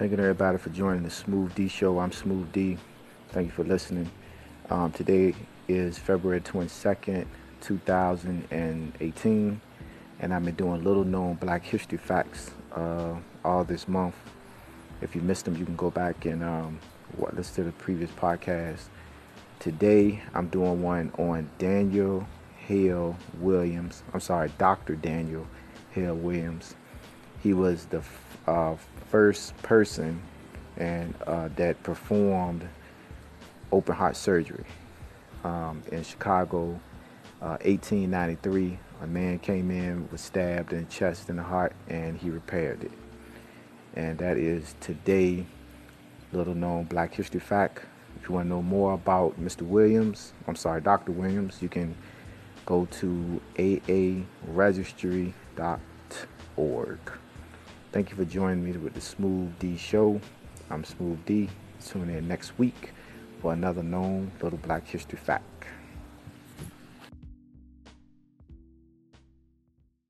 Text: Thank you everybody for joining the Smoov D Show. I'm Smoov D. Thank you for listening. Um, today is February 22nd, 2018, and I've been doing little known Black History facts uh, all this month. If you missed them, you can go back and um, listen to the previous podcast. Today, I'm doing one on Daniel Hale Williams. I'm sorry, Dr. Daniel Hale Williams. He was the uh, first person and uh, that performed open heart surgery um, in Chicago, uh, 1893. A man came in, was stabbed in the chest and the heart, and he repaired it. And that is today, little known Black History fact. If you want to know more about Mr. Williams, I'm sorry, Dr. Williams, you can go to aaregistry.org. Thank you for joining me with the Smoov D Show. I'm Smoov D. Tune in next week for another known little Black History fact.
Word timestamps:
Thank 0.00 0.12
you 0.12 0.18
everybody 0.18 0.56
for 0.56 0.70
joining 0.70 1.02
the 1.02 1.10
Smoov 1.10 1.54
D 1.54 1.68
Show. 1.68 1.98
I'm 1.98 2.10
Smoov 2.10 2.50
D. 2.52 2.78
Thank 3.32 3.48
you 3.48 3.52
for 3.52 3.64
listening. 3.64 4.10
Um, 4.70 4.90
today 4.92 5.34
is 5.68 5.98
February 5.98 6.40
22nd, 6.40 7.26
2018, 7.60 9.60
and 10.20 10.32
I've 10.32 10.42
been 10.42 10.54
doing 10.54 10.82
little 10.82 11.04
known 11.04 11.34
Black 11.34 11.66
History 11.66 11.98
facts 11.98 12.50
uh, 12.74 13.16
all 13.44 13.64
this 13.64 13.86
month. 13.86 14.14
If 15.02 15.14
you 15.14 15.20
missed 15.20 15.44
them, 15.44 15.58
you 15.58 15.66
can 15.66 15.76
go 15.76 15.90
back 15.90 16.24
and 16.24 16.42
um, 16.42 16.78
listen 17.34 17.56
to 17.56 17.64
the 17.64 17.72
previous 17.72 18.10
podcast. 18.12 18.84
Today, 19.58 20.22
I'm 20.32 20.48
doing 20.48 20.80
one 20.80 21.12
on 21.18 21.50
Daniel 21.58 22.26
Hale 22.56 23.18
Williams. 23.38 24.02
I'm 24.14 24.20
sorry, 24.20 24.50
Dr. 24.56 24.96
Daniel 24.96 25.46
Hale 25.90 26.14
Williams. 26.14 26.74
He 27.42 27.54
was 27.54 27.86
the 27.86 28.02
uh, 28.46 28.76
first 29.10 29.56
person 29.62 30.20
and 30.76 31.14
uh, 31.26 31.48
that 31.56 31.82
performed 31.82 32.68
open 33.72 33.94
heart 33.94 34.16
surgery 34.16 34.64
um, 35.44 35.82
in 35.90 36.02
Chicago, 36.02 36.80
uh, 37.40 37.56
1893. 37.62 38.78
A 39.02 39.06
man 39.06 39.38
came 39.38 39.70
in, 39.70 40.08
was 40.12 40.20
stabbed 40.20 40.72
in 40.72 40.84
the 40.84 40.90
chest 40.90 41.30
and 41.30 41.38
the 41.38 41.42
heart, 41.42 41.72
and 41.88 42.18
he 42.18 42.28
repaired 42.28 42.84
it. 42.84 42.92
And 43.94 44.18
that 44.18 44.36
is 44.36 44.74
today, 44.80 45.46
little 46.32 46.54
known 46.54 46.84
Black 46.84 47.14
History 47.14 47.40
fact. 47.40 47.86
If 48.20 48.28
you 48.28 48.34
want 48.34 48.44
to 48.46 48.50
know 48.50 48.60
more 48.62 48.92
about 48.92 49.40
Mr. 49.40 49.62
Williams, 49.62 50.34
I'm 50.46 50.56
sorry, 50.56 50.82
Dr. 50.82 51.12
Williams, 51.12 51.62
you 51.62 51.70
can 51.70 51.94
go 52.66 52.86
to 53.00 53.40
aaregistry.org. 53.56 55.32
Thank 57.92 58.10
you 58.10 58.16
for 58.16 58.24
joining 58.24 58.64
me 58.64 58.70
with 58.78 58.94
the 58.94 59.00
Smoov 59.00 59.50
D 59.58 59.76
Show. 59.76 60.20
I'm 60.70 60.84
Smoov 60.84 61.18
D. 61.26 61.48
Tune 61.84 62.08
in 62.08 62.28
next 62.28 62.56
week 62.56 62.92
for 63.42 63.52
another 63.52 63.82
known 63.82 64.30
little 64.40 64.60
Black 64.60 64.86
History 64.86 65.18
fact. 65.18 65.64